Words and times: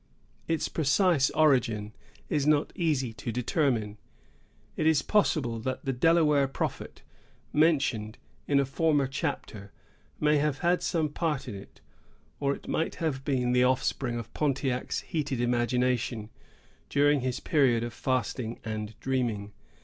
Its 0.47 0.67
precise 0.67 1.29
origin 1.29 1.93
is 2.27 2.47
not 2.47 2.73
easy 2.75 3.13
to 3.13 3.31
determine. 3.31 3.99
It 4.75 4.87
is 4.87 5.03
possible 5.03 5.59
that 5.59 5.85
the 5.85 5.93
Delaware 5.93 6.47
prophet, 6.47 7.03
mentioned 7.53 8.17
in 8.47 8.59
a 8.59 8.65
former 8.65 9.05
chapter, 9.05 9.71
may 10.19 10.37
have 10.37 10.57
had 10.65 10.81
some 10.81 11.09
part 11.09 11.47
in 11.47 11.53
it; 11.53 11.81
or 12.39 12.55
it 12.55 12.67
might 12.67 12.95
have 12.95 13.23
been 13.23 13.51
the 13.51 13.63
offspring 13.63 14.17
of 14.17 14.33
Pontiac's 14.33 15.01
heated 15.01 15.39
imagination, 15.39 16.31
during 16.89 17.19
his 17.21 17.39
period 17.39 17.83
of 17.83 17.93
fasting 17.93 18.59
and 18.65 18.99
dreaming. 19.01 19.51